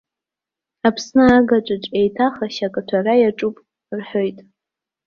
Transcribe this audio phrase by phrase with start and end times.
[0.87, 3.55] Аԥсны агаҿаҿ еиҭах ашьа ақаҭәара иаҿуп,
[3.97, 4.37] рҳәоит.